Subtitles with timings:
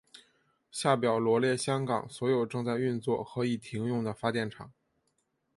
[0.71, 4.73] 下表罗列香港所有正在运作和已停用的发电厂。